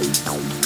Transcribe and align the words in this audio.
don't 0.00 0.57